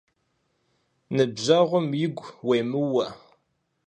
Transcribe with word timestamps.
Ныбжъэгъум 1.15 1.87
игу 2.05 2.27
уемыуэ. 2.47 3.05